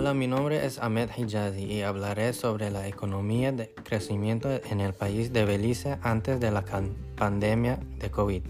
Hola, 0.00 0.14
mi 0.14 0.26
nombre 0.26 0.64
es 0.64 0.78
Ahmed 0.78 1.10
Hijazi 1.14 1.64
y 1.64 1.82
hablaré 1.82 2.32
sobre 2.32 2.70
la 2.70 2.88
economía 2.88 3.52
de 3.52 3.74
crecimiento 3.84 4.48
en 4.48 4.80
el 4.80 4.94
país 4.94 5.30
de 5.30 5.44
Belice 5.44 5.98
antes 6.00 6.40
de 6.40 6.50
la 6.50 6.64
pandemia 7.16 7.78
de 7.98 8.10
COVID. 8.10 8.40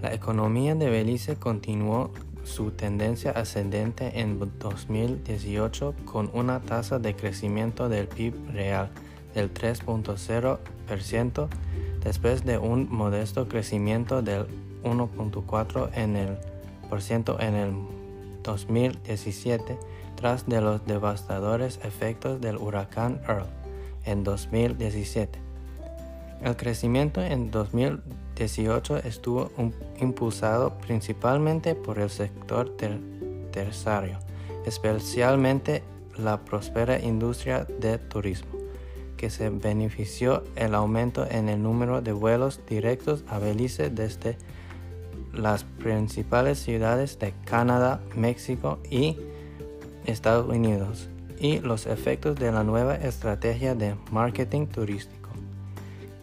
La 0.00 0.14
economía 0.14 0.74
de 0.74 0.88
Belice 0.88 1.36
continuó 1.36 2.10
su 2.44 2.70
tendencia 2.70 3.32
ascendente 3.32 4.18
en 4.18 4.38
2018 4.38 5.94
con 6.06 6.30
una 6.32 6.60
tasa 6.60 6.98
de 6.98 7.14
crecimiento 7.16 7.90
del 7.90 8.08
PIB 8.08 8.32
real 8.54 8.88
del 9.34 9.52
3.0% 9.52 11.48
después 12.02 12.46
de 12.46 12.56
un 12.56 12.88
modesto 12.90 13.46
crecimiento 13.46 14.22
del 14.22 14.46
1.4% 14.84 15.90
en 15.92 16.16
el, 16.16 16.38
en 17.40 17.54
el 17.56 18.01
2017 18.42 19.78
tras 20.16 20.46
de 20.46 20.60
los 20.60 20.84
devastadores 20.86 21.80
efectos 21.82 22.40
del 22.40 22.56
huracán 22.56 23.20
Earl 23.26 23.46
en 24.04 24.24
2017. 24.24 25.38
El 26.42 26.56
crecimiento 26.56 27.22
en 27.22 27.50
2018 27.50 28.98
estuvo 28.98 29.50
impulsado 30.00 30.76
principalmente 30.78 31.74
por 31.74 31.98
el 31.98 32.10
sector 32.10 32.76
terciario, 33.52 34.18
especialmente 34.66 35.82
la 36.18 36.44
próspera 36.44 36.98
industria 36.98 37.64
de 37.64 37.98
turismo, 37.98 38.50
que 39.16 39.30
se 39.30 39.50
benefició 39.50 40.42
el 40.56 40.74
aumento 40.74 41.26
en 41.30 41.48
el 41.48 41.62
número 41.62 42.02
de 42.02 42.12
vuelos 42.12 42.60
directos 42.68 43.24
a 43.28 43.38
Belice 43.38 43.88
desde 43.90 44.36
las 45.32 45.64
principales 45.64 46.58
ciudades 46.58 47.18
de 47.18 47.32
Canadá, 47.44 48.00
México 48.14 48.78
y 48.90 49.16
Estados 50.06 50.48
Unidos 50.48 51.08
y 51.38 51.58
los 51.58 51.86
efectos 51.86 52.36
de 52.36 52.52
la 52.52 52.62
nueva 52.64 52.94
estrategia 52.94 53.74
de 53.74 53.96
marketing 54.10 54.66
turístico, 54.66 55.30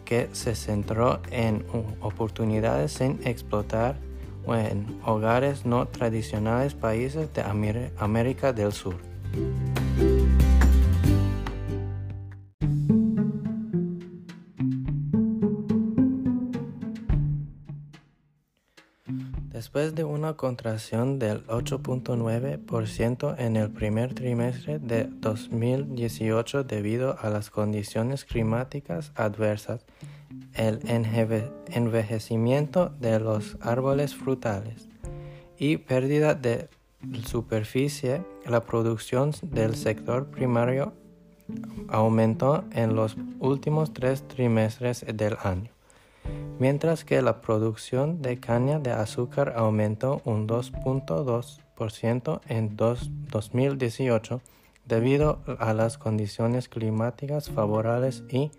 que 0.04 0.28
se 0.32 0.54
centró 0.54 1.20
en 1.30 1.64
oportunidades 2.00 2.92
sin 2.92 3.20
explotar 3.24 3.96
en 4.46 4.98
hogares 5.04 5.66
no 5.66 5.86
tradicionales 5.86 6.74
países 6.74 7.32
de 7.34 7.42
América 7.98 8.52
del 8.52 8.72
Sur. 8.72 8.96
Después 19.60 19.94
de 19.94 20.04
una 20.04 20.38
contracción 20.38 21.18
del 21.18 21.46
8.9% 21.46 23.34
en 23.36 23.56
el 23.56 23.68
primer 23.70 24.14
trimestre 24.14 24.78
de 24.78 25.04
2018 25.04 26.64
debido 26.64 27.18
a 27.20 27.28
las 27.28 27.50
condiciones 27.50 28.24
climáticas 28.24 29.12
adversas, 29.16 29.84
el 30.54 30.80
envejecimiento 31.66 32.88
de 33.00 33.20
los 33.20 33.58
árboles 33.60 34.14
frutales 34.14 34.88
y 35.58 35.76
pérdida 35.76 36.34
de 36.34 36.70
superficie, 37.26 38.24
la 38.46 38.64
producción 38.64 39.32
del 39.42 39.76
sector 39.76 40.30
primario 40.30 40.94
aumentó 41.88 42.64
en 42.72 42.96
los 42.96 43.14
últimos 43.40 43.92
tres 43.92 44.26
trimestres 44.26 45.04
del 45.06 45.36
año 45.42 45.70
mientras 46.60 47.04
que 47.04 47.20
la 47.22 47.40
producción 47.40 48.22
de 48.22 48.38
caña 48.38 48.78
de 48.78 48.92
azúcar 48.92 49.54
aumentó 49.56 50.20
un 50.24 50.46
2.2% 50.46 52.40
en 52.46 52.76
2018 52.76 54.40
debido 54.84 55.40
a 55.58 55.72
las 55.72 55.96
condiciones 55.96 56.68
climáticas 56.68 57.50
favorables 57.50 58.22
y 58.28 58.50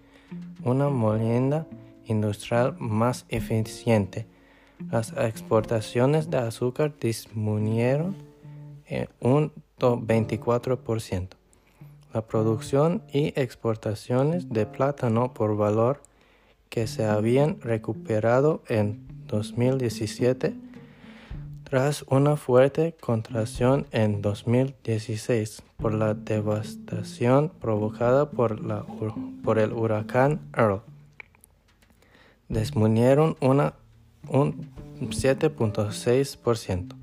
una 0.63 0.89
molienda 0.89 1.67
industrial 2.05 2.75
más 2.79 3.25
eficiente. 3.29 4.25
Las 4.89 5.13
exportaciones 5.15 6.31
de 6.31 6.39
azúcar 6.39 6.93
disminuyeron 6.99 8.15
en 8.87 9.09
un 9.19 9.53
24%. 9.79 11.27
La 12.13 12.25
producción 12.25 13.03
y 13.13 13.39
exportaciones 13.39 14.49
de 14.49 14.65
plátano 14.65 15.35
por 15.35 15.55
valor 15.55 16.01
que 16.71 16.87
se 16.87 17.05
habían 17.05 17.61
recuperado 17.61 18.63
en 18.67 19.05
2017 19.27 20.55
tras 21.69 22.03
una 22.07 22.37
fuerte 22.37 22.95
contracción 22.99 23.85
en 23.91 24.21
2016 24.21 25.63
por 25.77 25.93
la 25.93 26.13
devastación 26.13 27.51
provocada 27.59 28.29
por, 28.31 28.53
el 29.59 29.73
huracán 29.73 30.39
Earl. 30.55 30.81
Desmunieron 32.47 33.35
una, 33.41 33.73
un 34.29 34.71
7.6% 35.01 36.95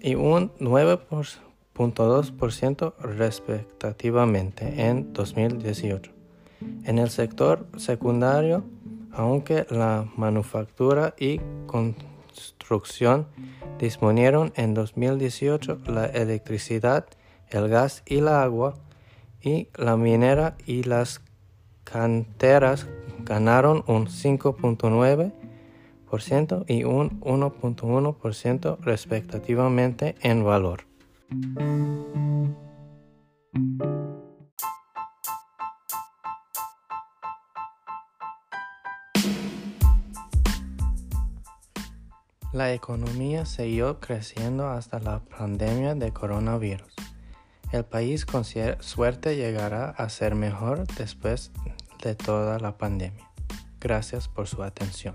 y 0.00 0.16
un 0.16 0.50
9.2% 0.58 2.94
respectivamente 2.98 4.88
en 4.88 5.12
2018. 5.12 6.21
En 6.84 6.98
el 6.98 7.10
sector 7.10 7.66
secundario, 7.76 8.64
aunque 9.12 9.66
la 9.70 10.10
manufactura 10.16 11.14
y 11.18 11.40
construcción 11.66 13.26
disminuyeron 13.78 14.52
en 14.56 14.74
2018, 14.74 15.78
la 15.86 16.06
electricidad, 16.06 17.06
el 17.50 17.68
gas 17.68 18.02
y 18.06 18.18
el 18.18 18.26
agua 18.28 18.74
y 19.40 19.68
la 19.76 19.96
minera 19.96 20.56
y 20.66 20.82
las 20.84 21.20
canteras 21.84 22.86
ganaron 23.24 23.84
un 23.86 24.06
5.9% 24.06 26.64
y 26.68 26.84
un 26.84 27.20
1.1% 27.20 28.78
respectivamente 28.80 30.14
en 30.22 30.44
valor. 30.44 30.84
La 42.52 42.74
economía 42.74 43.46
siguió 43.46 43.98
creciendo 43.98 44.68
hasta 44.68 45.00
la 45.00 45.20
pandemia 45.20 45.94
de 45.94 46.12
coronavirus. 46.12 46.94
El 47.72 47.86
país 47.86 48.26
con 48.26 48.44
suerte 48.44 49.36
llegará 49.36 49.88
a 49.88 50.10
ser 50.10 50.34
mejor 50.34 50.86
después 50.98 51.50
de 52.02 52.14
toda 52.14 52.58
la 52.58 52.76
pandemia. 52.76 53.30
Gracias 53.80 54.28
por 54.28 54.48
su 54.48 54.62
atención. 54.62 55.14